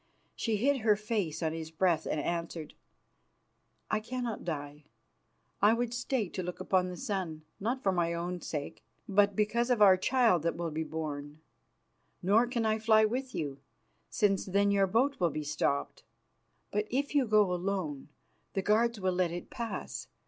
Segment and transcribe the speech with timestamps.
[0.35, 2.73] She hid her face on his breast and answered,
[3.91, 4.85] "I cannot die.
[5.61, 9.69] I would stay to look upon the sun, not for my own sake, but because
[9.69, 11.39] of our child that will be born.
[12.23, 13.59] Nor can I fly with you,
[14.09, 16.01] since then your boat will be stopped.
[16.71, 18.09] But if you go alone,
[18.53, 20.07] the guards will let it pass.